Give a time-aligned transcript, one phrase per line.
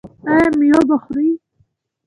[0.29, 1.29] ایا میوه به خورئ؟